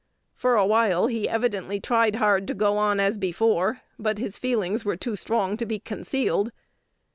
[0.33, 4.83] For a while he evidently tried hard to go on as before, but his feelings
[4.83, 6.51] were too strong to be concealed.